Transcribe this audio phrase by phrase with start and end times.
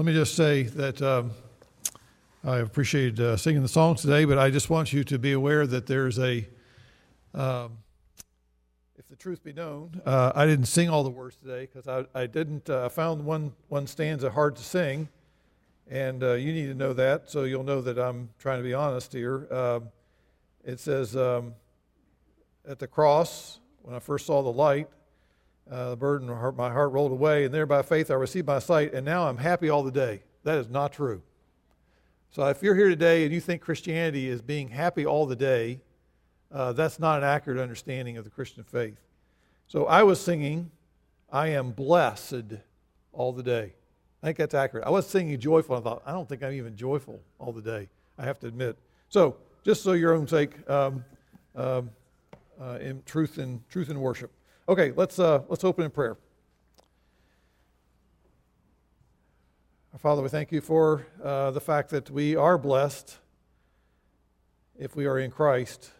[0.00, 1.32] Let me just say that um,
[2.42, 5.66] I appreciate uh, singing the songs today, but I just want you to be aware
[5.66, 6.48] that there's a,
[7.34, 7.76] um,
[8.96, 12.06] if the truth be known, uh, I didn't sing all the words today because I,
[12.18, 15.06] I didn't, uh, I found one, one stanza hard to sing,
[15.86, 18.72] and uh, you need to know that so you'll know that I'm trying to be
[18.72, 19.52] honest here.
[19.52, 19.90] Um,
[20.64, 21.52] it says, um,
[22.66, 24.88] at the cross, when I first saw the light,
[25.70, 28.58] uh, the burden of my heart rolled away, and there by faith I received my
[28.58, 30.22] sight, and now I'm happy all the day.
[30.42, 31.22] That is not true.
[32.32, 35.80] So if you're here today and you think Christianity is being happy all the day,
[36.52, 38.98] uh, that's not an accurate understanding of the Christian faith.
[39.68, 40.70] So I was singing,
[41.30, 42.54] I am blessed
[43.12, 43.72] all the day.
[44.22, 44.86] I think that's accurate.
[44.86, 45.76] I was singing joyful.
[45.76, 48.76] I thought, I don't think I'm even joyful all the day, I have to admit.
[49.08, 51.04] So, just so your own sake, um,
[51.54, 51.90] um,
[52.60, 54.30] uh, in truth and truth and worship.
[54.70, 56.16] Okay, let's, uh, let's open in prayer.
[59.92, 63.18] Our Father, we thank you for uh, the fact that we are blessed
[64.78, 65.90] if we are in Christ.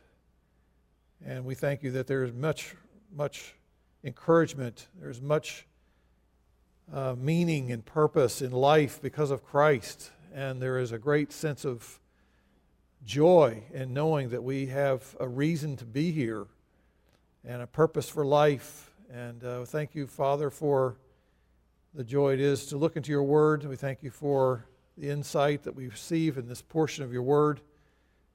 [1.27, 2.77] And we thank you that there is much,
[3.13, 3.57] much
[4.05, 5.67] encouragement, there's much
[6.95, 10.13] uh, meaning and purpose in life because of Christ.
[10.33, 11.99] And there is a great sense of
[13.05, 16.47] joy in knowing that we have a reason to be here
[17.45, 18.93] and a purpose for life.
[19.13, 20.97] And uh, thank you, Father, for
[21.95, 23.65] the joy it is to look into your word.
[23.65, 27.61] We thank you for the insight that we receive in this portion of your word.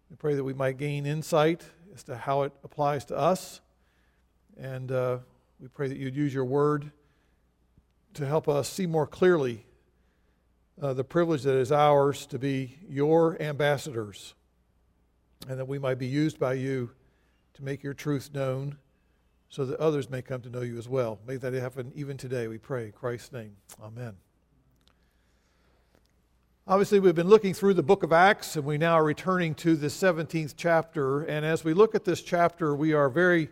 [0.10, 3.62] We pray that we might gain insight as to how it applies to us.
[4.58, 5.20] And uh,
[5.60, 6.92] we pray that you'd use your word
[8.16, 9.66] to help us see more clearly
[10.82, 14.34] uh, the privilege that is ours to be your ambassadors
[15.48, 16.92] and that we might be used by you
[17.54, 18.78] to make your truth known
[19.56, 21.18] so that others may come to know you as well.
[21.26, 22.88] May that happen even today, we pray.
[22.88, 23.56] In Christ's name.
[23.82, 24.18] Amen.
[26.68, 29.78] Obviously, we've been looking through the book of Acts, and we now are returning to
[29.78, 31.22] the 17th chapter.
[31.22, 33.48] And as we look at this chapter, we are very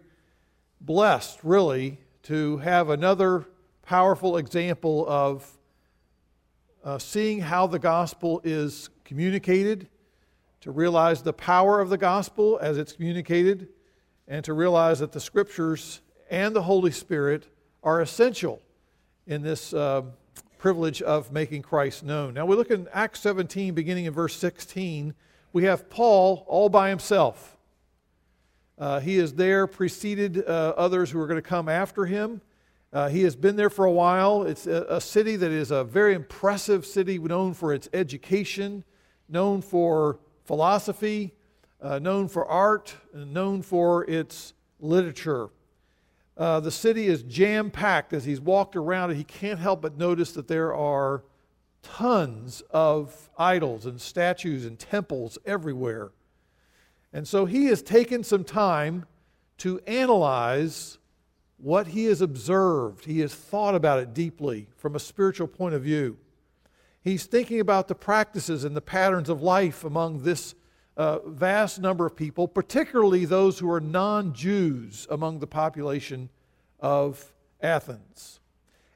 [0.82, 3.46] blessed, really, to have another
[3.82, 5.50] powerful example of
[6.84, 9.88] uh, seeing how the gospel is communicated,
[10.60, 13.70] to realize the power of the gospel as it's communicated
[14.28, 17.48] and to realize that the scriptures and the Holy Spirit
[17.84, 18.62] are essential
[19.28, 20.02] in this uh,
[20.58, 22.34] privilege of making Christ known.
[22.34, 25.14] Now we look in Acts 17, beginning in verse 16.
[25.52, 27.58] We have Paul all by himself.
[28.78, 32.42] Uh, he is there, preceded uh, others who are going to come after him.
[32.92, 34.44] Uh, he has been there for a while.
[34.44, 38.84] It's a, a, city that is a very impressive city, known for its education,
[39.28, 41.34] known for philosophy,
[41.84, 45.50] uh, known for art, and known for its literature.
[46.38, 48.14] Uh, the city is jam packed.
[48.14, 51.24] As he's walked around it, he can't help but notice that there are
[51.84, 56.12] tons of idols and statues and temples everywhere.
[57.12, 59.06] And so he has taken some time
[59.60, 60.98] to analyze
[61.58, 63.06] what he has observed.
[63.06, 66.18] He has thought about it deeply from a spiritual point of view.
[67.02, 70.56] He's thinking about the practices and the patterns of life among this
[70.96, 76.30] a vast number of people, particularly those who are non Jews among the population
[76.80, 77.32] of
[77.62, 78.40] Athens.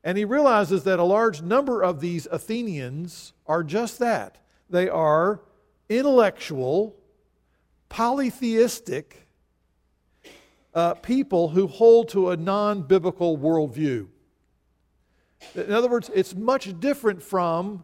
[0.04, 4.38] And he realizes that a large number of these Athenians are just that.
[4.70, 5.42] They are
[5.90, 6.96] intellectual,
[7.90, 9.28] polytheistic
[10.74, 14.08] uh, people who hold to a non biblical worldview.
[15.56, 17.84] In other words, it's much different from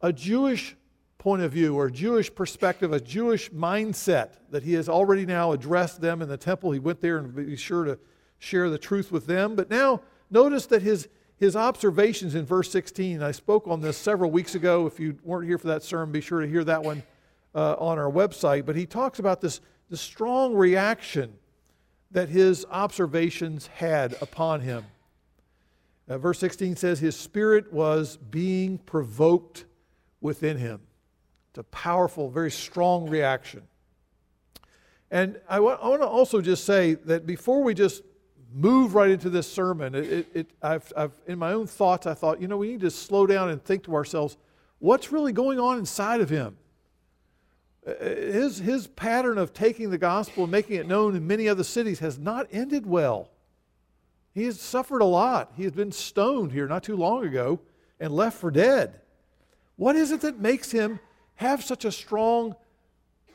[0.00, 0.76] a Jewish
[1.24, 6.02] point of view or Jewish perspective, a Jewish mindset that he has already now addressed
[6.02, 6.70] them in the temple.
[6.70, 7.98] He went there and be sure to
[8.38, 9.56] share the truth with them.
[9.56, 11.08] But now notice that his,
[11.38, 14.86] his observations in verse 16, I spoke on this several weeks ago.
[14.86, 17.02] If you weren't here for that sermon, be sure to hear that one
[17.54, 18.66] uh, on our website.
[18.66, 21.32] But he talks about this, this strong reaction
[22.10, 24.84] that his observations had upon him.
[26.06, 29.64] Uh, verse 16 says, His spirit was being provoked
[30.20, 30.82] within him.
[31.54, 33.62] It's a powerful, very strong reaction.
[35.12, 38.02] And I want, I want to also just say that before we just
[38.52, 42.40] move right into this sermon, it, it, I've, I've, in my own thoughts, I thought,
[42.40, 44.36] you know, we need to slow down and think to ourselves,
[44.80, 46.56] what's really going on inside of him?
[47.86, 51.62] Uh, his, his pattern of taking the gospel and making it known in many other
[51.62, 53.30] cities has not ended well.
[54.32, 55.52] He has suffered a lot.
[55.56, 57.60] He has been stoned here not too long ago
[58.00, 58.98] and left for dead.
[59.76, 60.98] What is it that makes him
[61.36, 62.54] have such a strong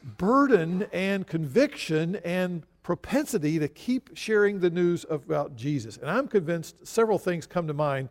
[0.03, 5.97] burden and conviction and propensity to keep sharing the news about Jesus.
[5.97, 8.09] And I'm convinced several things come to mind.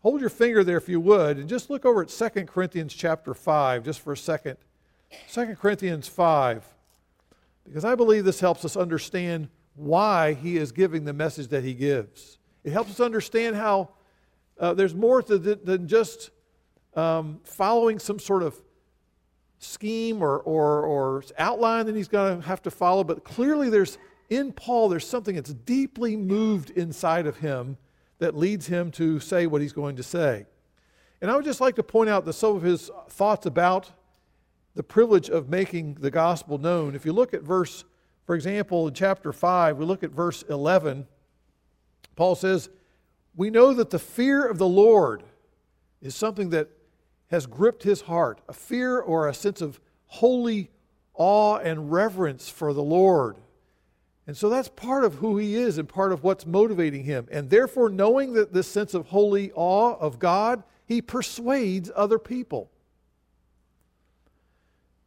[0.00, 3.34] hold your finger there if you would, and just look over at 2 Corinthians chapter
[3.34, 4.56] 5 just for a second.
[5.32, 6.64] 2 Corinthians 5,
[7.64, 11.74] because I believe this helps us understand why he is giving the message that he
[11.74, 12.38] gives.
[12.64, 13.90] It helps us understand how
[14.58, 16.30] uh, there's more to th- than just
[16.94, 18.60] um, following some sort of
[19.66, 23.98] scheme or, or, or outline that he's going to have to follow, but clearly there's
[24.28, 27.76] in Paul, there's something that's deeply moved inside of him
[28.18, 30.46] that leads him to say what he's going to say.
[31.20, 33.90] And I would just like to point out that some of his thoughts about
[34.74, 36.94] the privilege of making the gospel known.
[36.94, 37.84] If you look at verse,
[38.26, 41.06] for example, in chapter 5, we look at verse 11,
[42.14, 42.68] Paul says,
[43.34, 45.22] We know that the fear of the Lord
[46.02, 46.68] is something that
[47.30, 50.70] has gripped his heart a fear or a sense of holy
[51.14, 53.36] awe and reverence for the Lord.
[54.26, 57.28] And so that's part of who he is and part of what's motivating him.
[57.30, 62.70] And therefore, knowing that this sense of holy awe of God, he persuades other people.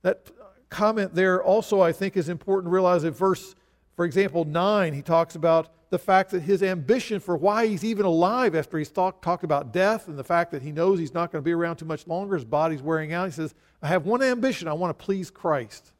[0.01, 0.29] That
[0.69, 3.55] comment there also, I think, is important to realize in verse,
[3.95, 8.05] for example, 9, he talks about the fact that his ambition for why he's even
[8.05, 11.31] alive after he's talk, talked about death and the fact that he knows he's not
[11.31, 13.25] going to be around too much longer, his body's wearing out.
[13.25, 15.91] He says, I have one ambition I want to please Christ.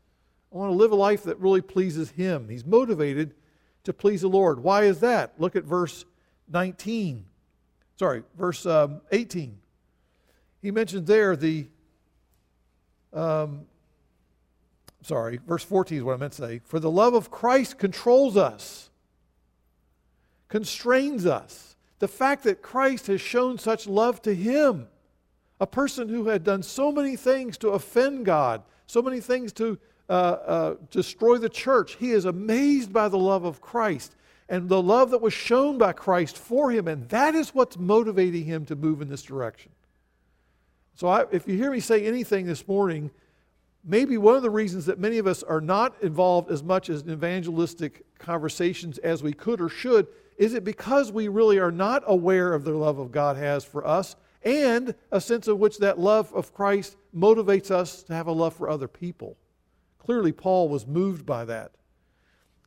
[0.53, 2.49] I want to live a life that really pleases him.
[2.49, 3.33] He's motivated
[3.83, 4.61] to please the Lord.
[4.61, 5.33] Why is that?
[5.39, 6.05] Look at verse
[6.51, 7.25] 19.
[7.97, 9.57] Sorry, verse um, 18.
[10.61, 11.67] He mentions there the,
[13.13, 13.65] um,
[15.01, 16.61] sorry, verse 14 is what I meant to say.
[16.63, 18.88] For the love of Christ controls us
[20.49, 21.77] constrains us.
[21.99, 24.87] The fact that Christ has shown such love to him,
[25.59, 29.77] a person who had done so many things to offend God, so many things to
[30.09, 34.15] uh, uh, destroy the church, he is amazed by the love of Christ
[34.49, 38.45] and the love that was shown by Christ for him, and that is what's motivating
[38.45, 39.71] him to move in this direction.
[40.95, 43.11] So, I, if you hear me say anything this morning,
[43.83, 47.03] maybe one of the reasons that many of us are not involved as much as
[47.03, 50.07] in evangelistic conversations as we could or should
[50.39, 53.85] is it because we really are not aware of the love of God has for
[53.85, 58.31] us and a sense of which that love of Christ motivates us to have a
[58.31, 59.35] love for other people?
[59.99, 61.73] Clearly, Paul was moved by that.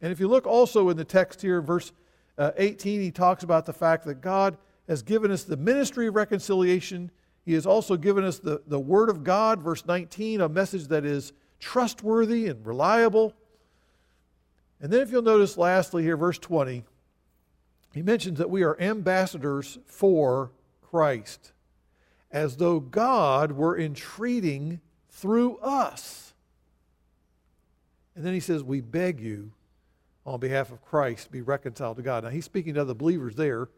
[0.03, 1.93] And if you look also in the text here, verse
[2.37, 6.15] uh, 18, he talks about the fact that God has given us the ministry of
[6.15, 7.11] reconciliation.
[7.47, 11.07] He has also given us the, the Word of God, verse 19, a message that
[11.07, 13.33] is trustworthy and reliable.
[14.79, 16.85] And then, if you'll notice lastly here, verse 20,
[17.93, 20.51] he mentions that we are ambassadors for
[20.81, 21.53] Christ,
[22.31, 24.81] as though God were entreating
[25.11, 26.33] through us.
[28.15, 29.53] And then he says, We beg you
[30.25, 32.25] on behalf of Christ be reconciled to God.
[32.25, 33.69] Now he's speaking to other believers there,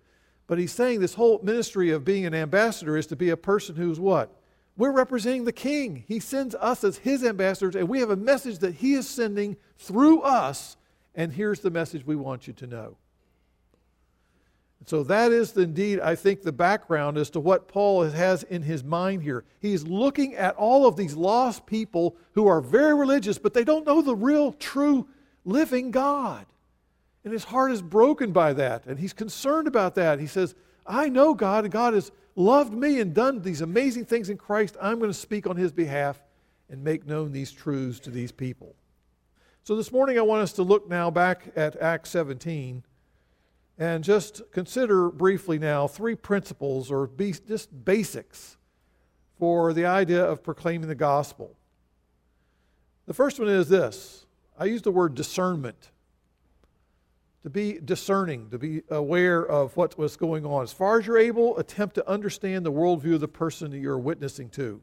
[0.46, 3.76] but he's saying this whole ministry of being an ambassador is to be a person
[3.76, 4.30] who's what?
[4.76, 6.04] We're representing the king.
[6.06, 9.56] He sends us as his ambassadors, and we have a message that he is sending
[9.78, 10.76] through us.
[11.14, 12.96] And here's the message we want you to know.
[14.86, 18.84] So that is indeed, I think, the background as to what Paul has in his
[18.84, 19.44] mind here.
[19.60, 23.86] He's looking at all of these lost people who are very religious, but they don't
[23.86, 25.08] know the real, true,
[25.44, 26.44] living God.
[27.24, 30.20] And his heart is broken by that, and he's concerned about that.
[30.20, 30.54] He says,
[30.86, 34.76] I know God, and God has loved me and done these amazing things in Christ.
[34.82, 36.22] I'm going to speak on his behalf
[36.68, 38.74] and make known these truths to these people.
[39.62, 42.84] So this morning, I want us to look now back at Acts 17
[43.78, 48.56] and just consider briefly now three principles or be, just basics
[49.38, 51.56] for the idea of proclaiming the gospel.
[53.06, 54.26] The first one is this
[54.58, 55.90] I use the word discernment.
[57.42, 60.62] To be discerning, to be aware of what was going on.
[60.62, 63.98] As far as you're able, attempt to understand the worldview of the person that you're
[63.98, 64.80] witnessing to.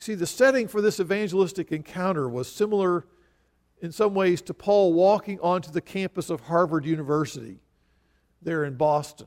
[0.00, 3.06] See, the setting for this evangelistic encounter was similar
[3.80, 7.58] in some ways to Paul walking onto the campus of Harvard University
[8.42, 9.26] there in Boston,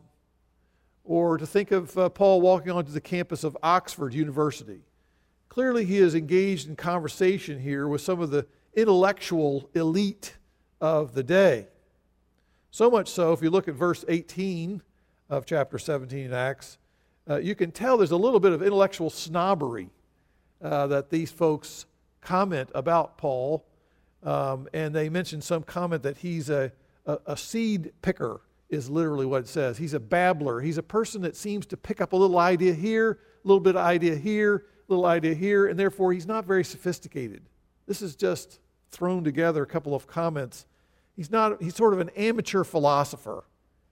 [1.04, 4.82] or to think of uh, Paul walking onto the campus of Oxford University.
[5.50, 10.38] Clearly, he is engaged in conversation here with some of the intellectual elite
[10.82, 11.68] of the day.
[12.72, 14.82] So much so, if you look at verse 18
[15.30, 16.80] of chapter 17 in Acts,
[17.30, 19.90] uh, you can tell there's a little bit of intellectual snobbery
[20.62, 21.86] uh, that these folks
[22.22, 23.64] comment about Paul
[24.24, 26.72] um, and they mentioned some comment that he's a,
[27.06, 29.78] a, a, seed picker, is literally what it says.
[29.78, 30.62] He's a babbler.
[30.62, 33.76] He's a person that seems to pick up a little idea here, a little bit
[33.76, 37.44] of idea here, a little idea here, and therefore he's not very sophisticated.
[37.86, 40.66] This is just thrown together a couple of comments.
[41.16, 43.44] He's not, he's sort of an amateur philosopher,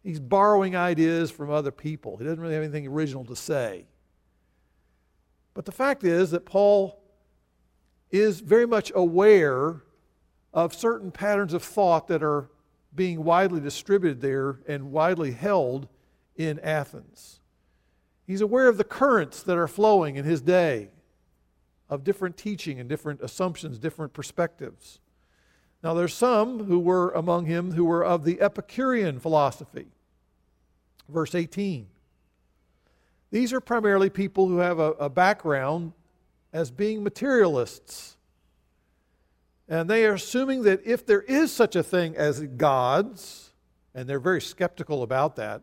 [0.03, 2.17] He's borrowing ideas from other people.
[2.17, 3.85] He doesn't really have anything original to say.
[5.53, 6.99] But the fact is that Paul
[8.09, 9.83] is very much aware
[10.53, 12.49] of certain patterns of thought that are
[12.93, 15.87] being widely distributed there and widely held
[16.35, 17.39] in Athens.
[18.25, 20.89] He's aware of the currents that are flowing in his day
[21.89, 24.99] of different teaching and different assumptions, different perspectives.
[25.83, 29.87] Now, there's some who were among him who were of the Epicurean philosophy.
[31.09, 31.87] Verse 18.
[33.31, 35.93] These are primarily people who have a, a background
[36.53, 38.17] as being materialists.
[39.71, 43.51] And they are assuming that if there is such a thing as gods,
[43.95, 45.61] and they're very skeptical about that,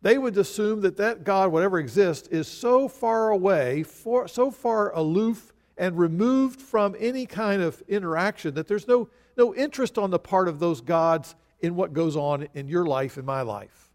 [0.00, 4.96] they would assume that that God, whatever exists, is so far away, for, so far
[4.96, 10.18] aloof, and removed from any kind of interaction that there's no, no interest on the
[10.18, 13.90] part of those gods in what goes on in your life in my life.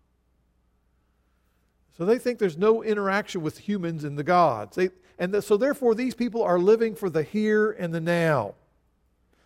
[1.98, 4.75] So they think there's no interaction with humans and the gods.
[4.75, 8.53] They, and the, so therefore, these people are living for the here and the now.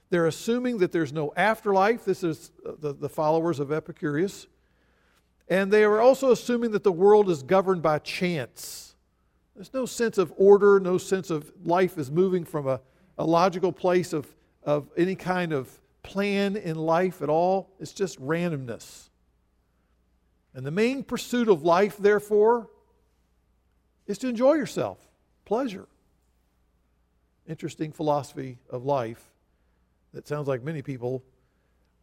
[0.09, 2.03] They're assuming that there's no afterlife.
[2.03, 4.47] This is uh, the, the followers of Epicurus.
[5.47, 8.95] And they are also assuming that the world is governed by chance.
[9.55, 12.81] There's no sense of order, no sense of life is moving from a,
[13.17, 14.27] a logical place of,
[14.63, 15.69] of any kind of
[16.01, 17.69] plan in life at all.
[17.79, 19.09] It's just randomness.
[20.53, 22.69] And the main pursuit of life, therefore,
[24.07, 24.97] is to enjoy yourself,
[25.45, 25.87] pleasure.
[27.47, 29.31] Interesting philosophy of life
[30.13, 31.23] that sounds like many people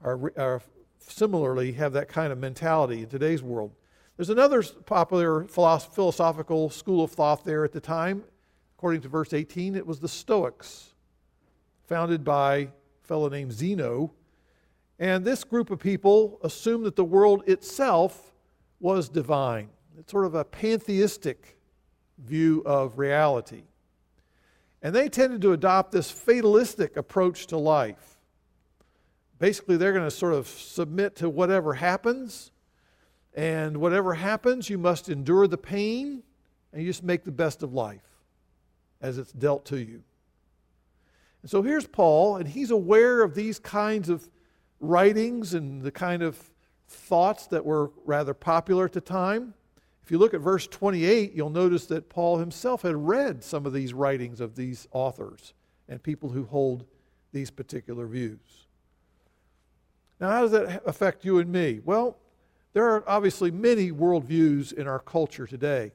[0.02, 0.62] are, are
[0.98, 3.72] similarly have that kind of mentality in today's world.
[4.16, 8.24] There's another popular philosophical school of thought there at the time.
[8.78, 10.94] According to verse 18, it was the Stoics,
[11.86, 12.68] founded by a
[13.02, 14.12] fellow named Zeno.
[14.98, 18.32] And this group of people assumed that the world itself
[18.80, 19.68] was divine.
[19.98, 21.58] It's sort of a pantheistic
[22.18, 23.64] view of reality.
[24.82, 28.18] And they tended to adopt this fatalistic approach to life.
[29.38, 32.52] Basically, they're going to sort of submit to whatever happens,
[33.34, 36.22] and whatever happens, you must endure the pain,
[36.72, 38.06] and you just make the best of life
[39.00, 40.02] as it's dealt to you.
[41.42, 44.28] And so here's Paul, and he's aware of these kinds of
[44.80, 46.38] writings and the kind of
[46.88, 49.54] thoughts that were rather popular at the time.
[50.06, 53.72] If you look at verse 28, you'll notice that Paul himself had read some of
[53.72, 55.52] these writings of these authors
[55.88, 56.84] and people who hold
[57.32, 58.68] these particular views.
[60.20, 61.80] Now, how does that affect you and me?
[61.84, 62.16] Well,
[62.72, 65.90] there are obviously many worldviews in our culture today.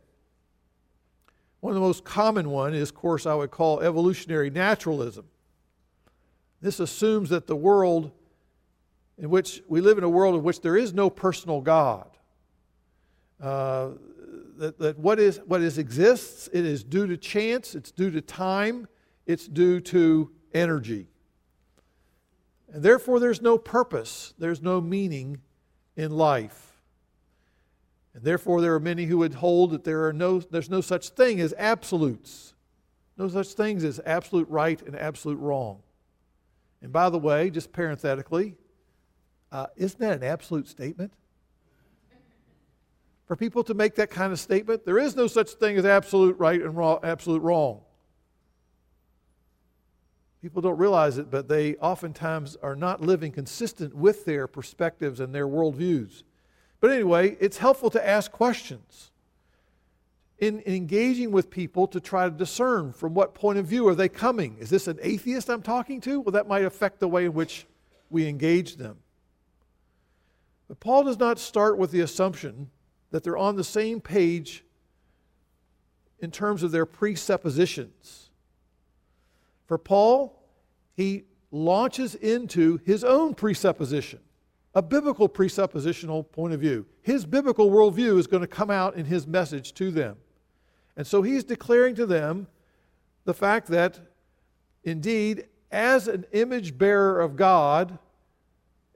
[1.62, 5.24] One of the most common one is, of course, I would call evolutionary naturalism.
[6.60, 8.12] This assumes that the world
[9.18, 12.11] in which we live in a world in which there is no personal God.
[13.42, 13.90] Uh,
[14.58, 18.22] that, that what is what is exists it is due to chance it's due to
[18.22, 18.88] time
[19.26, 21.08] it's due to energy.
[22.72, 25.42] And therefore there's no purpose there's no meaning
[25.96, 26.80] in life.
[28.14, 31.10] And therefore there are many who would hold that there are no there's no such
[31.10, 32.54] thing as absolutes.
[33.18, 35.82] No such things as absolute right and absolute wrong.
[36.84, 38.56] And by the way just parenthetically
[39.52, 41.14] uh, isn't that an absolute statement
[43.32, 44.86] for people to make that kind of statement.
[44.86, 47.80] There is no such thing as absolute right and wrong, absolute wrong.
[50.42, 55.34] People don't realize it, but they oftentimes are not living consistent with their perspectives and
[55.34, 56.24] their worldviews.
[56.82, 59.12] But anyway, it's helpful to ask questions
[60.38, 63.96] in, in engaging with people to try to discern from what point of view are
[63.96, 64.58] they coming.
[64.60, 66.20] Is this an atheist I'm talking to?
[66.20, 67.66] Well, that might affect the way in which
[68.10, 68.98] we engage them.
[70.68, 72.70] But Paul does not start with the assumption
[73.12, 74.64] that they're on the same page
[76.20, 78.30] in terms of their presuppositions.
[79.68, 80.42] For Paul,
[80.96, 84.20] he launches into his own presupposition,
[84.74, 86.86] a biblical presuppositional point of view.
[87.02, 90.18] His biblical worldview is going to come out in his message to them.
[90.96, 92.48] And so he's declaring to them
[93.26, 94.00] the fact that,
[94.84, 97.98] indeed, as an image bearer of God,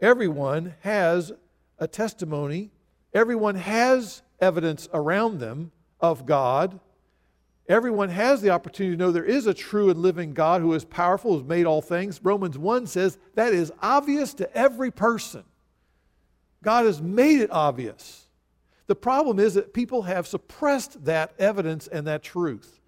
[0.02, 1.32] everyone has
[1.80, 2.72] a testimony
[3.16, 6.80] Everyone has evidence around them of God.
[7.68, 10.84] Everyone has the opportunity to know there is a true and living God who is
[10.84, 12.20] powerful, who has made all things.
[12.22, 15.46] Romans 1 says that is obvious to every person.
[16.62, 18.28] God has made it obvious.
[18.88, 22.82] The problem is that people have suppressed that evidence and that truth.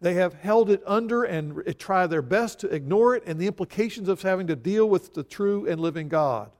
[0.00, 4.08] They have held it under and try their best to ignore it and the implications
[4.08, 6.50] of having to deal with the true and living God.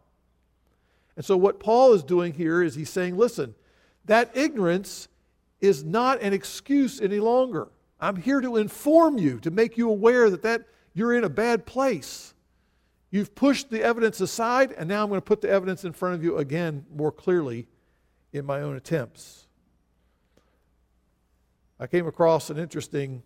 [1.18, 3.56] And so, what Paul is doing here is he's saying, listen,
[4.04, 5.08] that ignorance
[5.60, 7.66] is not an excuse any longer.
[7.98, 10.62] I'm here to inform you, to make you aware that, that
[10.94, 12.34] you're in a bad place.
[13.10, 16.14] You've pushed the evidence aside, and now I'm going to put the evidence in front
[16.14, 17.66] of you again more clearly
[18.32, 19.48] in my own attempts.
[21.80, 23.24] I came across an interesting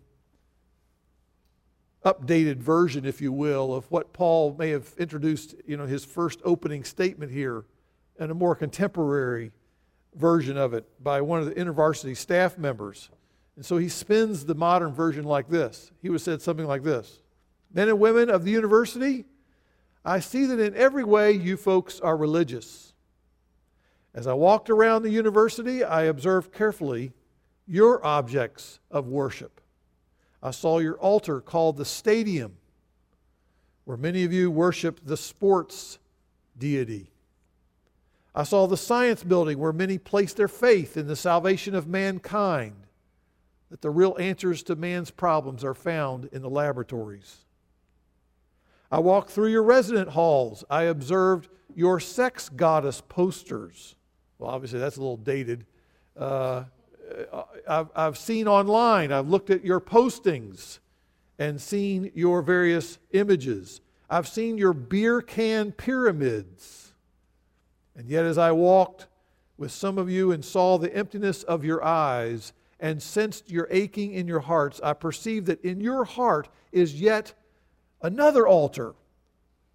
[2.03, 6.39] updated version, if you will, of what Paul may have introduced, you know, his first
[6.43, 7.65] opening statement here,
[8.19, 9.51] and a more contemporary
[10.15, 13.09] version of it by one of the InterVarsity staff members.
[13.55, 15.91] And so he spins the modern version like this.
[16.01, 17.21] He would have said something like this
[17.73, 19.25] Men and women of the university,
[20.05, 22.93] I see that in every way you folks are religious.
[24.13, 27.13] As I walked around the university, I observed carefully
[27.65, 29.61] your objects of worship.
[30.41, 32.57] I saw your altar called the stadium,
[33.85, 35.97] where many of you worship the sports
[36.57, 37.12] deity.
[38.35, 42.87] I saw the science building, where many place their faith in the salvation of mankind,
[43.69, 47.45] that the real answers to man's problems are found in the laboratories.
[48.91, 50.63] I walked through your resident halls.
[50.69, 53.95] I observed your sex goddess posters.
[54.37, 55.65] Well, obviously, that's a little dated.
[56.15, 56.65] Uh,
[57.67, 60.79] I've, I've seen online, I've looked at your postings
[61.39, 63.81] and seen your various images.
[64.09, 66.92] I've seen your beer can pyramids.
[67.95, 69.07] And yet, as I walked
[69.57, 74.13] with some of you and saw the emptiness of your eyes and sensed your aching
[74.13, 77.33] in your hearts, I perceived that in your heart is yet
[78.01, 78.95] another altar,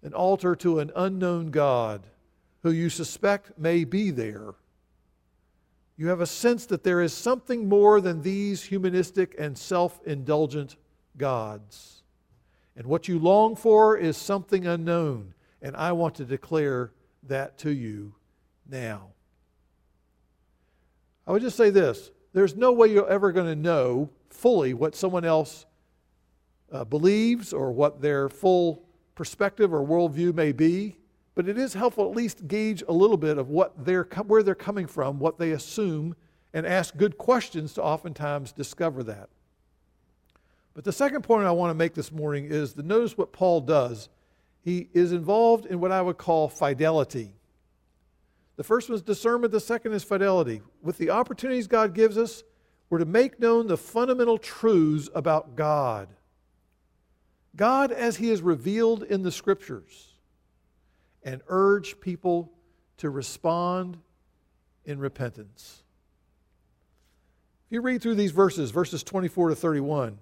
[0.03, 2.05] an altar to an unknown God
[2.63, 4.53] who you suspect may be there.
[5.97, 10.75] You have a sense that there is something more than these humanistic and self indulgent
[11.17, 12.03] gods.
[12.75, 15.33] And what you long for is something unknown.
[15.61, 16.91] And I want to declare
[17.23, 18.13] that to you
[18.69, 19.09] now.
[21.27, 24.95] I would just say this there's no way you're ever going to know fully what
[24.95, 25.65] someone else
[26.71, 28.83] uh, believes or what their full
[29.15, 30.97] perspective or worldview may be,
[31.35, 34.55] but it is helpful at least gauge a little bit of what they're, where they're
[34.55, 36.15] coming from, what they assume,
[36.53, 39.29] and ask good questions to oftentimes discover that.
[40.73, 43.61] But the second point I want to make this morning is to notice what Paul
[43.61, 44.09] does.
[44.69, 47.33] He is involved in what I would call fidelity.
[48.55, 50.61] The first one is discernment, the second is fidelity.
[50.83, 52.43] With the opportunities God gives us,
[52.87, 56.07] we're to make known the fundamental truths about God.
[57.55, 60.13] God as He is revealed in the Scriptures
[61.23, 62.51] and urge people
[62.97, 63.97] to respond
[64.85, 65.81] in repentance.
[67.65, 70.19] If you read through these verses, verses 24 to 31,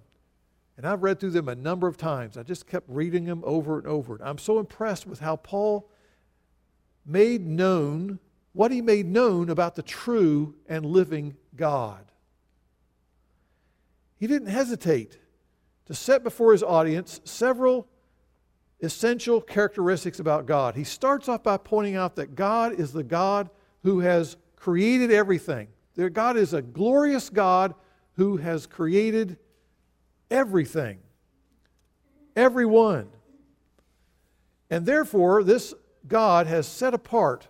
[0.78, 3.80] and I've read through them a number of times, I just kept reading them over
[3.80, 4.20] and over.
[4.24, 5.90] I'm so impressed with how Paul
[7.06, 8.20] made known
[8.54, 12.12] what he made known about the true and living God.
[14.18, 15.20] He didn't hesitate
[15.86, 17.88] to set before his audience several
[18.82, 20.76] essential characteristics about God.
[20.76, 23.52] He starts off by pointing out that God is the God
[23.84, 25.68] who has created everything.
[26.14, 27.76] God is a glorious God
[28.16, 29.38] who has created
[30.30, 31.00] everything,
[32.36, 33.10] everyone.
[34.70, 35.74] And therefore, this
[36.08, 37.48] God has set apart.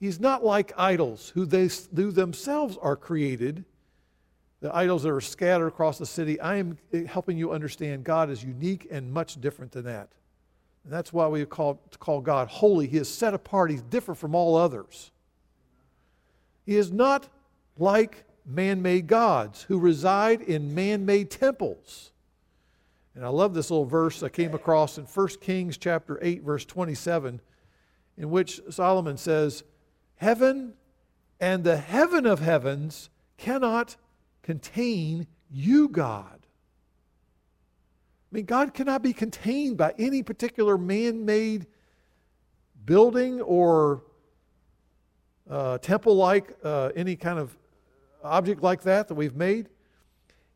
[0.00, 3.64] He's not like idols who, they, who themselves are created
[4.60, 8.42] the idols that are scattered across the city, I am helping you understand God is
[8.42, 10.08] unique and much different than that.
[10.84, 12.88] And that's why we call, call God holy.
[12.88, 15.12] He is set apart, He's different from all others.
[16.66, 17.28] He is not
[17.78, 22.12] like man made gods who reside in man made temples.
[23.14, 26.64] And I love this little verse I came across in 1 Kings chapter 8 verse
[26.64, 27.40] 27
[28.16, 29.62] in which Solomon says,
[30.16, 30.74] "Heaven
[31.40, 33.96] and the heaven of heavens cannot
[34.42, 36.40] contain you, God.
[38.30, 41.66] I mean, God cannot be contained by any particular man made
[42.84, 44.02] building or
[45.48, 47.56] uh, temple like, uh, any kind of
[48.22, 49.68] object like that that we've made.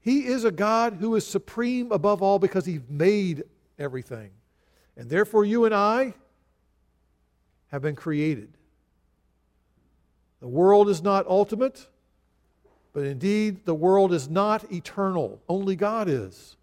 [0.01, 3.45] He is a God who is supreme above all because He made
[3.79, 4.31] everything.
[4.97, 6.15] And therefore, you and I
[7.69, 8.53] have been created.
[10.41, 11.87] The world is not ultimate.
[12.93, 16.57] But indeed, the world is not eternal, only God is.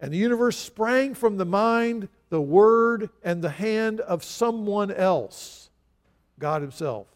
[0.00, 5.70] And the universe sprang from the mind, the word, and the hand of someone else,
[6.38, 7.06] God Himself.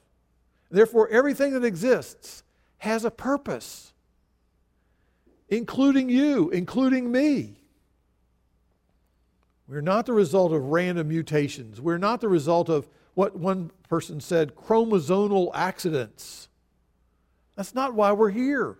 [0.70, 2.43] Therefore, everything that exists
[2.85, 3.92] has a purpose,
[5.49, 7.57] including you, including me.
[9.66, 11.81] We're not the result of random mutations.
[11.81, 16.49] We're not the result of what one person said chromosomal accidents.
[17.57, 18.77] That's not why we're here.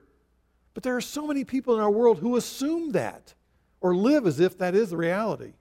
[0.75, 3.35] But there are so many people in our world who assume that
[3.81, 5.55] or live as if that is the reality.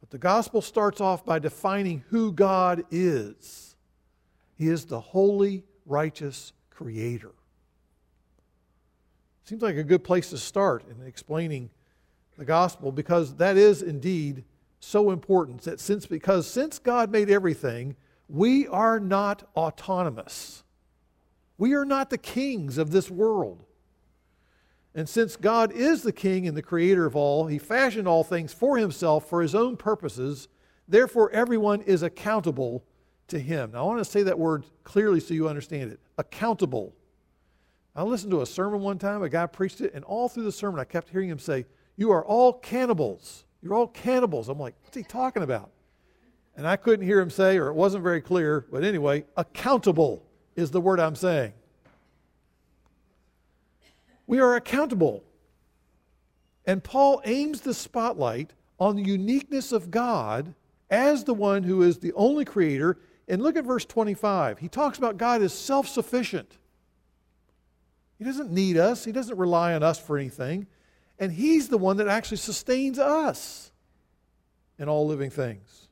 [0.00, 3.76] But the gospel starts off by defining who God is
[4.56, 7.32] He is the holy, righteous creator.
[9.44, 11.70] Seems like a good place to start in explaining
[12.38, 14.44] the gospel because that is indeed
[14.80, 17.96] so important that since because since God made everything,
[18.28, 20.62] we are not autonomous.
[21.58, 23.64] We are not the kings of this world.
[24.94, 28.52] And since God is the king and the creator of all, he fashioned all things
[28.52, 30.48] for himself for his own purposes.
[30.86, 32.84] Therefore, everyone is accountable
[33.28, 33.72] to him.
[33.72, 36.00] Now, I want to say that word clearly so you understand it.
[36.18, 36.94] Accountable.
[37.96, 40.52] I listened to a sermon one time, a guy preached it, and all through the
[40.52, 43.44] sermon, I kept hearing him say, You are all cannibals.
[43.62, 44.48] You're all cannibals.
[44.48, 45.70] I'm like, What's he talking about?
[46.56, 50.24] And I couldn't hear him say, or it wasn't very clear, but anyway, accountable
[50.54, 51.52] is the word I'm saying.
[54.26, 55.24] We are accountable.
[56.66, 60.54] And Paul aims the spotlight on the uniqueness of God
[60.90, 62.98] as the one who is the only creator.
[63.28, 64.58] And look at verse 25.
[64.58, 66.58] He talks about God as self sufficient.
[68.18, 70.66] He doesn't need us, He doesn't rely on us for anything.
[71.18, 73.72] And He's the one that actually sustains us
[74.78, 75.88] in all living things.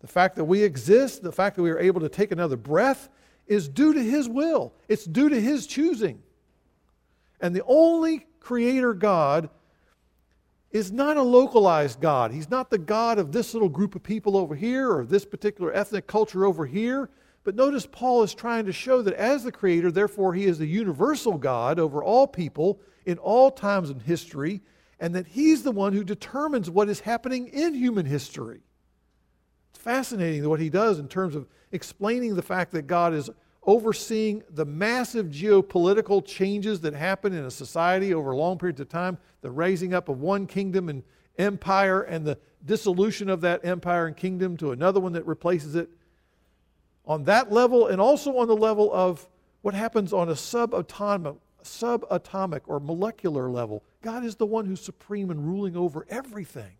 [0.00, 3.08] The fact that we exist, the fact that we are able to take another breath,
[3.46, 6.22] is due to His will, it's due to His choosing.
[7.40, 9.50] And the only creator God
[10.74, 12.32] is not a localized God.
[12.32, 15.72] He's not the God of this little group of people over here or this particular
[15.72, 17.08] ethnic culture over here.
[17.44, 20.66] But notice Paul is trying to show that as the creator, therefore, he is the
[20.66, 24.62] universal God over all people in all times in history,
[24.98, 28.62] and that he's the one who determines what is happening in human history.
[29.70, 33.30] It's fascinating what he does in terms of explaining the fact that God is
[33.66, 39.18] overseeing the massive geopolitical changes that happen in a society over long periods of time,
[39.40, 41.02] the raising up of one kingdom and
[41.38, 45.88] empire and the dissolution of that empire and kingdom to another one that replaces it.
[47.06, 49.28] On that level, and also on the level of
[49.62, 55.30] what happens on a subatomic, subatomic or molecular level, God is the one who's supreme
[55.30, 56.72] and ruling over everything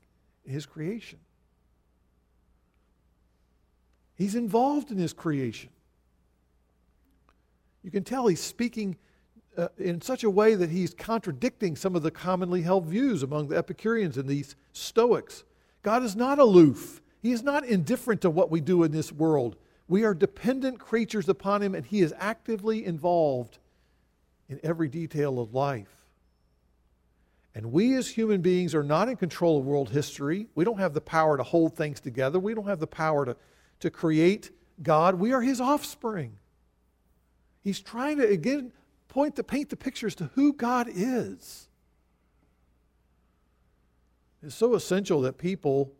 [0.44, 1.18] in His creation.
[4.14, 5.70] He's involved in His creation.
[7.84, 8.96] You can tell he's speaking
[9.56, 13.48] uh, in such a way that he's contradicting some of the commonly held views among
[13.48, 15.44] the Epicureans and these Stoics.
[15.82, 19.56] God is not aloof, he is not indifferent to what we do in this world.
[19.86, 23.58] We are dependent creatures upon him, and he is actively involved
[24.48, 26.06] in every detail of life.
[27.54, 30.48] And we as human beings are not in control of world history.
[30.54, 32.40] We don't have the power to hold things together.
[32.40, 33.36] We don't have the power to,
[33.80, 34.50] to create
[34.82, 35.16] God.
[35.16, 36.38] We are his offspring.
[37.64, 38.72] He's trying to, again,
[39.08, 41.66] point to paint the pictures to who God is.
[44.42, 45.90] It's so essential that people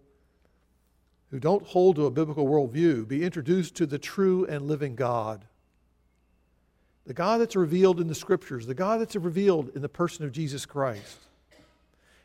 [1.30, 5.46] who don't hold to a biblical worldview be introduced to the true and living God.
[7.06, 10.32] The God that's revealed in the scriptures, the God that's revealed in the person of
[10.32, 11.18] Jesus Christ.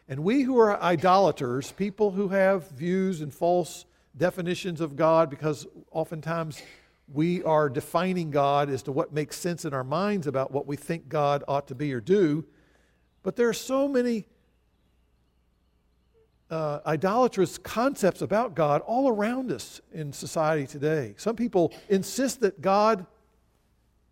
[0.10, 3.86] And we who are idolaters, people who have views and false
[4.18, 6.62] definitions of God, because oftentimes
[7.14, 10.76] we are defining God as to what makes sense in our minds about what we
[10.76, 12.46] think God ought to be or do.
[13.24, 14.26] But there are so many
[16.50, 21.14] uh, idolatrous concepts about God all around us in society today.
[21.18, 23.06] Some people insist that God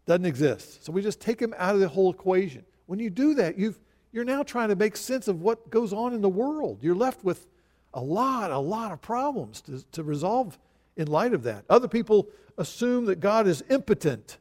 [0.06, 0.86] doesn't exist.
[0.86, 2.64] So we just take him out of the whole equation.
[2.86, 3.80] When you do that, you've,
[4.12, 6.80] you're now trying to make sense of what goes on in the world.
[6.82, 7.48] You're left with
[7.94, 10.58] a lot, a lot of problems to, to resolve
[10.98, 11.64] in light of that.
[11.70, 14.38] Other people assume that God is impotent,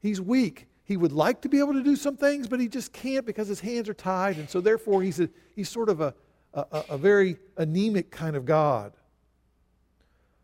[0.00, 0.66] He's weak.
[0.86, 3.48] He would like to be able to do some things, but he just can't because
[3.48, 4.36] his hands are tied.
[4.36, 6.14] And so, therefore, he's, a, he's sort of a,
[6.52, 8.92] a, a very anemic kind of God.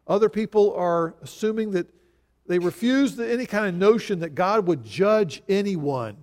[0.06, 1.88] Other people are assuming that
[2.46, 6.16] they refuse any kind of notion that God would judge anyone.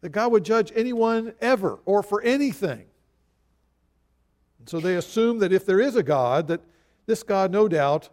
[0.00, 2.86] That God would judge anyone ever or for anything.
[4.58, 6.62] And so they assume that if there is a God, that
[7.08, 8.10] this God, no doubt,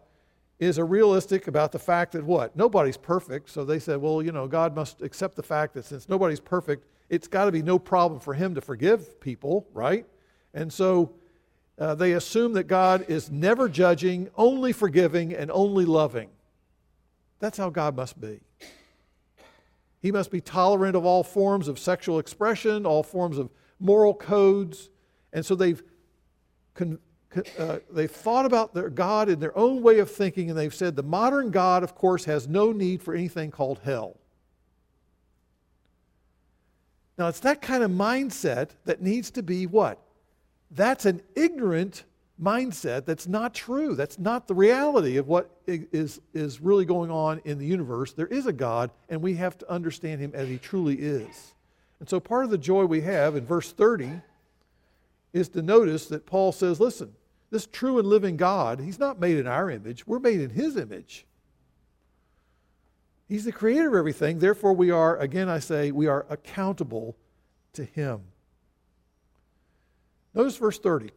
[0.57, 2.55] is a realistic about the fact that what?
[2.55, 3.49] Nobody's perfect.
[3.49, 6.87] So they said, well, you know, God must accept the fact that since nobody's perfect,
[7.09, 10.05] it's got to be no problem for him to forgive people, right?
[10.53, 11.11] And so
[11.77, 16.29] uh, they assume that God is never judging, only forgiving, and only loving.
[17.39, 18.39] That's how God must be.
[20.01, 24.89] He must be tolerant of all forms of sexual expression, all forms of moral codes.
[25.33, 25.83] And so they've
[26.75, 26.99] con-
[27.59, 30.95] uh, they've thought about their God in their own way of thinking, and they've said
[30.95, 34.17] the modern God, of course, has no need for anything called hell.
[37.17, 39.99] Now, it's that kind of mindset that needs to be what?
[40.71, 42.03] That's an ignorant
[42.41, 43.95] mindset that's not true.
[43.95, 48.11] That's not the reality of what is, is really going on in the universe.
[48.11, 51.53] There is a God, and we have to understand him as he truly is.
[51.99, 54.21] And so, part of the joy we have in verse 30
[55.31, 57.13] is to notice that Paul says, listen,
[57.51, 60.75] this true and living God, he's not made in our image, we're made in his
[60.77, 61.25] image.
[63.27, 64.37] He's the creator of everything.
[64.37, 67.17] Therefore, we are, again, I say, we are accountable
[67.73, 68.21] to him.
[70.33, 71.09] Notice verse 30.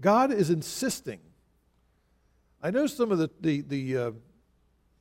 [0.00, 1.20] God is insisting.
[2.60, 4.10] I know some of the, the, the, uh,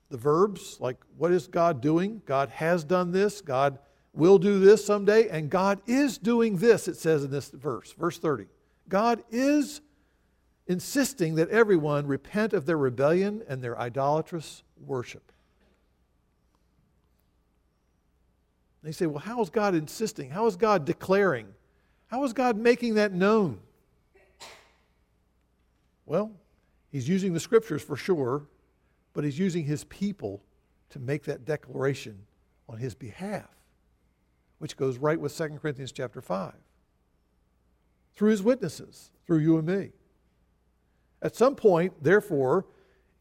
[0.09, 2.21] the verbs, like what is God doing?
[2.25, 3.41] God has done this.
[3.41, 3.79] God
[4.13, 5.27] will do this someday.
[5.29, 8.45] And God is doing this, it says in this verse, verse 30.
[8.91, 9.79] God is
[10.67, 15.31] insisting that everyone repent of their rebellion and their idolatrous worship.
[18.83, 20.29] They say, well, how is God insisting?
[20.29, 21.47] How is God declaring?
[22.07, 23.61] How is God making that known?
[26.05, 26.33] Well,
[26.91, 28.43] He's using the scriptures for sure,
[29.13, 30.43] but He's using His people
[30.89, 32.17] to make that declaration
[32.67, 33.47] on His behalf,
[34.57, 36.51] which goes right with 2 Corinthians chapter 5.
[38.15, 39.91] Through His witnesses, through you and me.
[41.21, 42.65] At some point, therefore,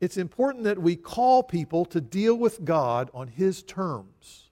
[0.00, 4.46] it's important that we call people to deal with God on His terms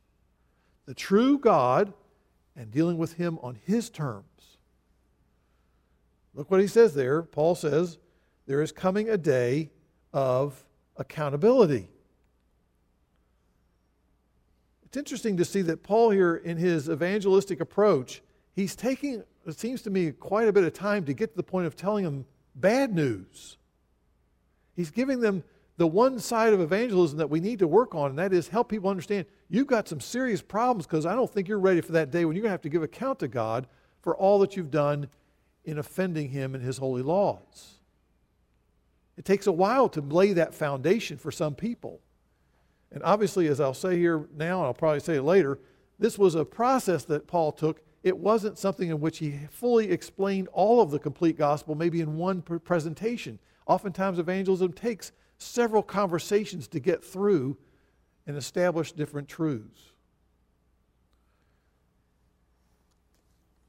[0.87, 1.92] the true God
[2.57, 4.38] and dealing with Him on His terms.
[6.38, 7.22] Look what he says there.
[7.22, 7.98] Paul says,
[8.46, 9.70] There is coming a day
[10.12, 10.64] of
[10.96, 11.90] accountability.
[14.85, 18.22] It's interesting to see that Paul, here in his evangelistic approach,
[18.55, 21.43] he's taking, it seems to me, quite a bit of time to get to the
[21.43, 23.57] point of telling them bad news.
[24.75, 25.43] He's giving them
[25.77, 28.69] the one side of evangelism that we need to work on, and that is help
[28.69, 32.11] people understand you've got some serious problems because I don't think you're ready for that
[32.11, 33.67] day when you're going to have to give account to God
[34.03, 35.09] for all that you've done
[35.65, 37.79] in offending Him and His holy laws.
[39.17, 42.01] It takes a while to lay that foundation for some people.
[42.91, 45.59] And obviously, as I'll say here now, and I'll probably say it later,
[45.99, 47.83] this was a process that Paul took.
[48.03, 52.17] It wasn't something in which he fully explained all of the complete gospel, maybe in
[52.17, 53.39] one presentation.
[53.67, 57.57] Oftentimes, evangelism takes several conversations to get through
[58.27, 59.93] and establish different truths.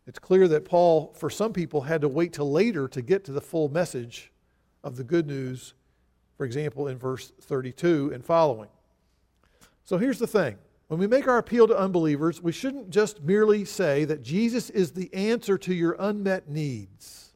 [0.05, 3.31] It's clear that Paul, for some people, had to wait till later to get to
[3.31, 4.31] the full message
[4.83, 5.75] of the good news,
[6.35, 8.69] for example, in verse 32 and following.
[9.83, 10.57] So here's the thing
[10.89, 14.91] when we make our appeal to unbelievers, we shouldn't just merely say that Jesus is
[14.91, 17.29] the answer to your unmet needs.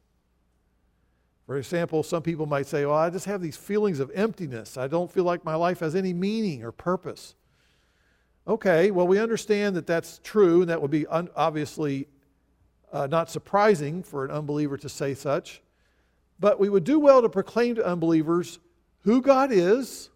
[1.46, 4.76] For example, some people might say, Well, I just have these feelings of emptiness.
[4.76, 7.36] I don't feel like my life has any meaning or purpose.
[8.48, 12.08] Okay, well, we understand that that's true, and that would be un- obviously
[12.92, 15.62] uh, not surprising for an unbeliever to say such.
[16.40, 18.58] But we would do well to proclaim to unbelievers
[19.02, 20.10] who God is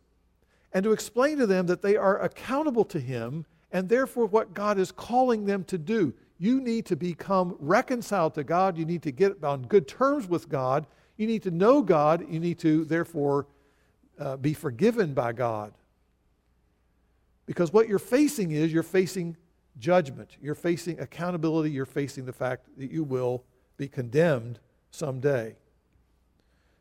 [0.72, 4.78] and to explain to them that they are accountable to Him and therefore what God
[4.78, 6.14] is calling them to do.
[6.38, 8.78] You need to become reconciled to God.
[8.78, 10.86] You need to get on good terms with God
[11.18, 12.24] you need to know God.
[12.30, 13.46] You need to, therefore,
[14.18, 15.74] uh, be forgiven by God.
[17.44, 19.36] Because what you're facing is you're facing
[19.78, 23.44] judgment, you're facing accountability, you're facing the fact that you will
[23.76, 25.56] be condemned someday.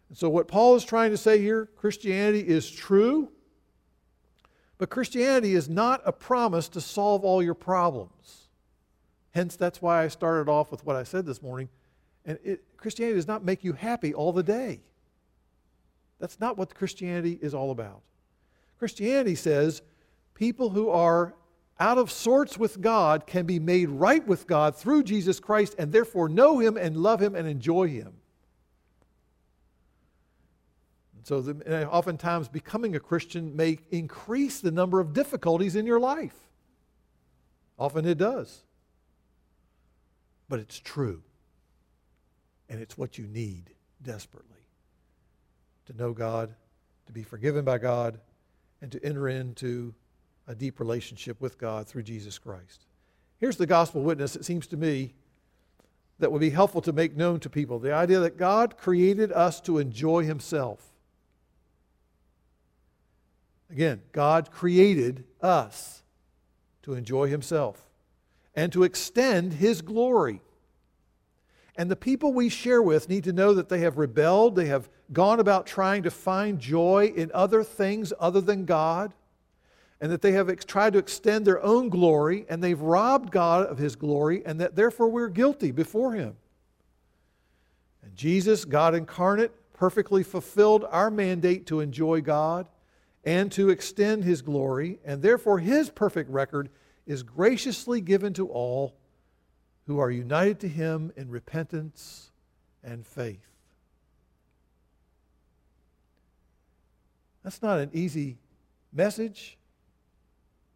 [0.09, 3.29] And so, what Paul is trying to say here Christianity is true,
[4.77, 8.47] but Christianity is not a promise to solve all your problems.
[9.31, 11.69] Hence, that's why I started off with what I said this morning.
[12.25, 14.81] And it, Christianity does not make you happy all the day.
[16.19, 18.01] That's not what Christianity is all about.
[18.79, 19.81] Christianity says
[20.33, 21.35] people who are
[21.79, 25.91] out of sorts with God can be made right with God through Jesus Christ and
[25.91, 28.13] therefore know Him and love Him and enjoy Him.
[31.27, 36.37] So, the, oftentimes, becoming a Christian may increase the number of difficulties in your life.
[37.77, 38.63] Often it does.
[40.47, 41.21] But it's true.
[42.69, 44.55] And it's what you need desperately
[45.87, 46.55] to know God,
[47.07, 48.21] to be forgiven by God,
[48.81, 49.93] and to enter into
[50.47, 52.85] a deep relationship with God through Jesus Christ.
[53.37, 55.13] Here's the gospel witness, it seems to me,
[56.19, 59.59] that would be helpful to make known to people the idea that God created us
[59.59, 60.93] to enjoy Himself.
[63.69, 66.03] Again, God created us
[66.83, 67.89] to enjoy Himself
[68.55, 70.41] and to extend His glory.
[71.75, 74.89] And the people we share with need to know that they have rebelled, they have
[75.13, 79.13] gone about trying to find joy in other things other than God,
[80.01, 83.65] and that they have ex- tried to extend their own glory, and they've robbed God
[83.67, 86.35] of his glory, and that therefore we're guilty before him.
[88.01, 92.67] And Jesus, God incarnate, perfectly fulfilled our mandate to enjoy God
[93.27, 96.69] and to extend his glory, and therefore his perfect record
[97.05, 98.95] is graciously given to all
[99.85, 102.31] who are united to him in repentance
[102.85, 103.45] and faith.
[107.43, 108.37] That's not an easy
[108.93, 109.57] message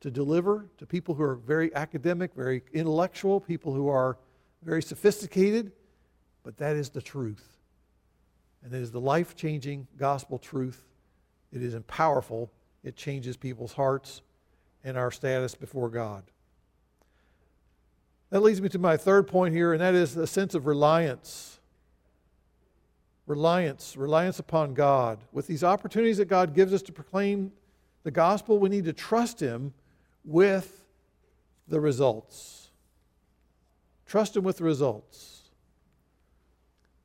[0.01, 4.17] to deliver to people who are very academic, very intellectual, people who are
[4.61, 5.71] very sophisticated,
[6.43, 7.59] but that is the truth.
[8.61, 10.90] And it is the life changing gospel truth.
[11.51, 12.51] It is powerful,
[12.83, 14.21] it changes people's hearts
[14.83, 16.23] and our status before God.
[18.29, 21.59] That leads me to my third point here, and that is a sense of reliance.
[23.27, 25.19] Reliance, reliance upon God.
[25.33, 27.51] With these opportunities that God gives us to proclaim
[28.03, 29.73] the gospel, we need to trust Him
[30.23, 30.85] with
[31.67, 32.69] the results.
[34.05, 35.49] Trust Him with the results.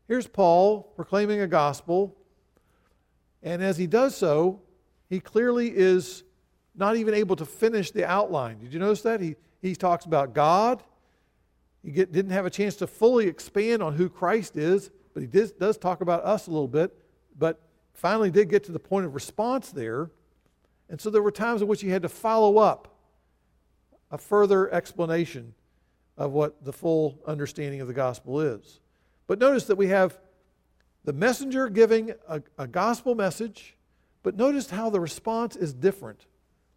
[0.06, 2.16] Here's Paul proclaiming a gospel,
[3.46, 4.60] and as he does so,
[5.08, 6.24] he clearly is
[6.74, 8.58] not even able to finish the outline.
[8.58, 9.20] Did you notice that?
[9.20, 10.82] He, he talks about God,
[11.84, 15.28] he get, didn't have a chance to fully expand on who Christ is, but he
[15.28, 16.92] did, does talk about us a little bit,
[17.38, 17.60] but
[17.94, 20.10] finally did get to the point of response there.
[20.90, 22.98] And so there were times in which he had to follow up
[24.10, 25.54] a further explanation
[26.16, 28.80] of what the full understanding of the gospel is.
[29.28, 30.18] But notice that we have
[31.06, 33.76] the messenger giving a, a gospel message,
[34.24, 36.26] but notice how the response is different.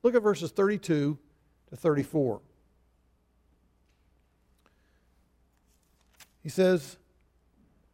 [0.03, 1.17] Look at verses 32
[1.71, 2.39] to 34.
[6.43, 6.97] He says,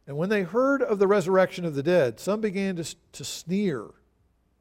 [0.06, 3.86] And when they heard of the resurrection of the dead, some began to, to sneer.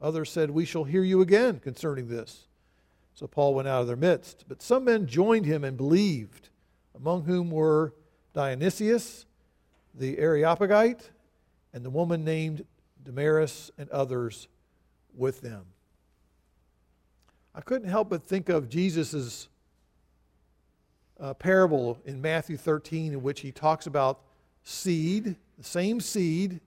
[0.01, 2.47] Others said, We shall hear you again concerning this.
[3.13, 4.45] So Paul went out of their midst.
[4.47, 6.49] But some men joined him and believed,
[6.95, 7.93] among whom were
[8.33, 9.25] Dionysius,
[9.93, 11.11] the Areopagite,
[11.75, 12.65] and the woman named
[13.03, 14.47] Damaris, and others
[15.15, 15.65] with them.
[17.53, 19.49] I couldn't help but think of Jesus'
[21.19, 24.21] uh, parable in Matthew 13 in which he talks about
[24.63, 26.61] seed, the same seed,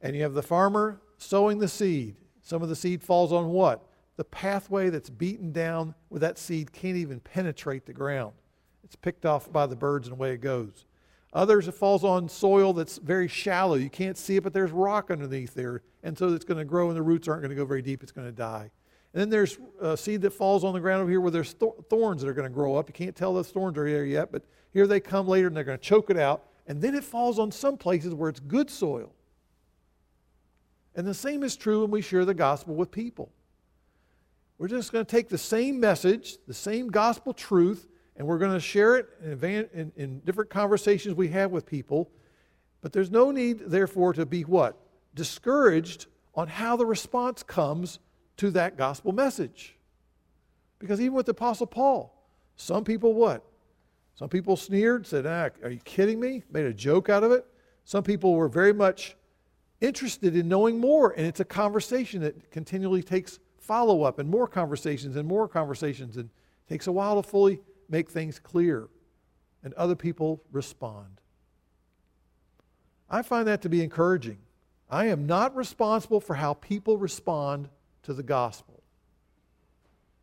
[0.00, 2.16] and you have the farmer sowing the seed.
[2.42, 3.86] Some of the seed falls on what?
[4.16, 8.32] The pathway that's beaten down where that seed can't even penetrate the ground.
[8.84, 10.84] It's picked off by the birds and away it goes.
[11.32, 13.74] Others, it falls on soil that's very shallow.
[13.74, 15.82] You can't see it, but there's rock underneath there.
[16.02, 18.02] And so it's going to grow, and the roots aren't going to go very deep.
[18.02, 18.70] It's going to die.
[19.14, 21.54] And then there's a seed that falls on the ground over here where there's
[21.88, 22.88] thorns that are going to grow up.
[22.88, 24.42] You can't tell those thorns are there yet, but
[24.72, 26.44] here they come later and they're going to choke it out.
[26.66, 29.12] And then it falls on some places where it's good soil.
[30.94, 33.32] And the same is true when we share the gospel with people.
[34.58, 38.52] We're just going to take the same message, the same gospel truth, and we're going
[38.52, 42.10] to share it in, in, in different conversations we have with people.
[42.80, 44.76] But there's no need, therefore, to be what?
[45.14, 47.98] Discouraged on how the response comes
[48.38, 49.76] to that gospel message.
[50.78, 52.14] Because even with the Apostle Paul,
[52.56, 53.44] some people what?
[54.14, 56.42] Some people sneered, said, ah, Are you kidding me?
[56.50, 57.46] Made a joke out of it.
[57.84, 59.16] Some people were very much
[59.80, 64.46] interested in knowing more, and it's a conversation that continually takes follow up and more
[64.46, 66.28] conversations and more conversations, and
[66.68, 67.60] takes a while to fully
[67.92, 68.88] make things clear.
[69.62, 71.20] And other people respond.
[73.08, 74.38] I find that to be encouraging.
[74.90, 77.68] I am not responsible for how people respond
[78.02, 78.82] to the gospel.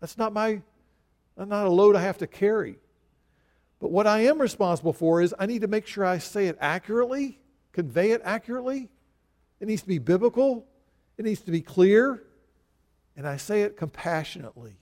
[0.01, 0.61] That's not my
[1.37, 2.79] that's not a load I have to carry.
[3.79, 6.57] But what I am responsible for is I need to make sure I say it
[6.59, 7.39] accurately,
[7.71, 8.89] convey it accurately.
[9.61, 10.65] It needs to be biblical,
[11.17, 12.23] it needs to be clear,
[13.15, 14.77] and I say it compassionately.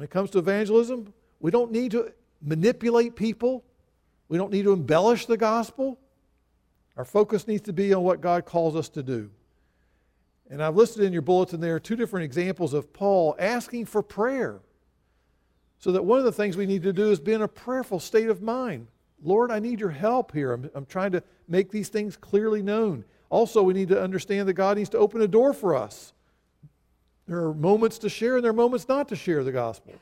[0.00, 2.10] When it comes to evangelism, we don't need to
[2.40, 3.62] manipulate people.
[4.28, 5.98] We don't need to embellish the gospel.
[6.96, 9.28] Our focus needs to be on what God calls us to do.
[10.48, 14.60] And I've listed in your bulletin there two different examples of Paul asking for prayer.
[15.80, 18.00] So that one of the things we need to do is be in a prayerful
[18.00, 18.86] state of mind.
[19.22, 20.54] Lord, I need your help here.
[20.54, 23.04] I'm, I'm trying to make these things clearly known.
[23.28, 26.14] Also, we need to understand that God needs to open a door for us.
[27.30, 29.94] There are moments to share and there are moments not to share the gospel.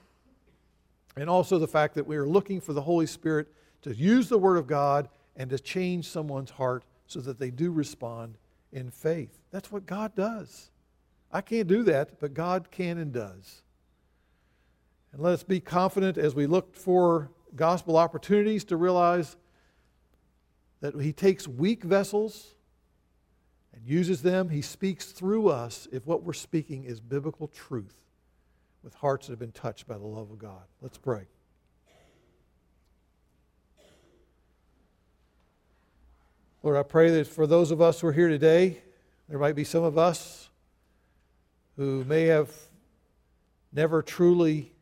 [1.15, 3.49] And also the fact that we are looking for the Holy Spirit
[3.83, 7.71] to use the Word of God and to change someone's heart so that they do
[7.71, 8.39] respond
[8.73, 9.39] in faith.
[9.51, 10.71] That's what God does.
[11.31, 13.61] I can't do that, but God can and does.
[15.13, 19.37] And let us be confident as we look for gospel opportunities to realize
[20.81, 22.55] that He takes weak vessels
[23.79, 24.49] and uses them.
[24.49, 27.97] He speaks through us if what we're speaking is biblical truth
[28.83, 30.63] with hearts that have been touched by the love of God.
[30.81, 31.27] Let's pray.
[36.63, 38.79] Lord, I pray that for those of us who are here today,
[39.29, 40.49] there might be some of us
[41.77, 42.51] who may have
[43.73, 44.73] never truly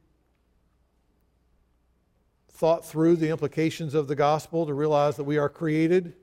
[2.48, 6.14] thought through the implications of the gospel to realize that we are created,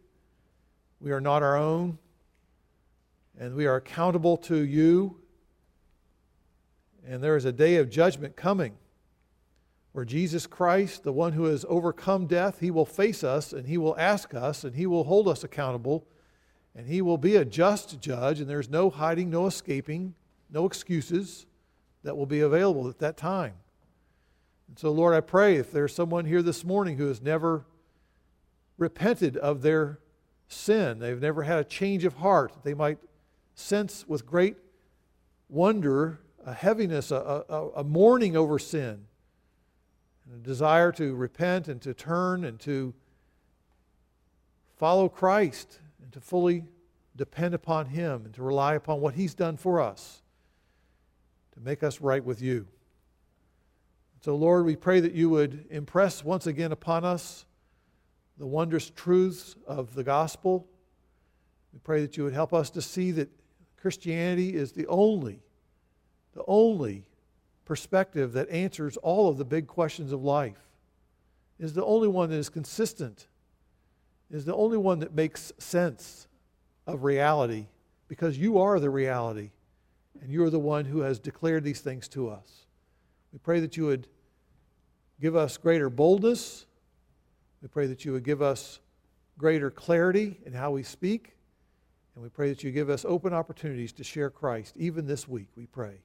[1.00, 2.00] we are not our own,
[3.40, 5.20] and we are accountable to you.
[7.06, 8.76] And there is a day of judgment coming
[9.92, 13.78] where Jesus Christ, the one who has overcome death, he will face us and he
[13.78, 16.08] will ask us and he will hold us accountable
[16.76, 20.16] and he will be a just judge and there's no hiding, no escaping,
[20.50, 21.46] no excuses
[22.04, 23.54] that will be available at that time.
[24.68, 27.66] And so, Lord, I pray if there's someone here this morning who has never
[28.78, 30.00] repented of their
[30.48, 32.98] sin, they've never had a change of heart, they might
[33.56, 34.58] sense with great
[35.50, 39.06] wonder a heaviness, a, a, a mourning over sin
[40.26, 42.94] and a desire to repent and to turn and to
[44.78, 46.66] follow Christ and to fully
[47.16, 50.22] depend upon Him and to rely upon what He's done for us
[51.54, 52.68] to make us right with you.
[54.22, 57.46] So, Lord, we pray that you would impress once again upon us
[58.38, 60.68] the wondrous truths of the gospel.
[61.72, 63.30] We pray that you would help us to see that
[63.84, 65.42] Christianity is the only,
[66.34, 67.04] the only
[67.66, 70.70] perspective that answers all of the big questions of life,
[71.60, 73.28] is the only one that is consistent,
[74.32, 76.30] is the only one that makes sense
[76.88, 77.66] of reality,
[78.08, 79.52] because you are the reality,
[80.22, 82.66] and you are the one who has declared these things to us.
[83.34, 84.08] We pray that you would
[85.20, 86.68] give us greater boldness.
[87.62, 88.80] We pray that you would give us
[89.38, 91.33] greater clarity in how we speak.
[92.16, 95.48] And we pray that you give us open opportunities to share Christ, even this week,
[95.56, 96.02] we pray.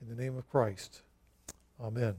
[0.00, 1.02] In the name of Christ,
[1.80, 2.16] amen.